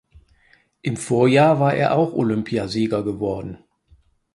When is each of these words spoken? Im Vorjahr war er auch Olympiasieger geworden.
Im 0.81 0.97
Vorjahr 0.97 1.59
war 1.59 1.75
er 1.75 1.93
auch 1.93 2.13
Olympiasieger 2.15 3.03
geworden. 3.03 3.59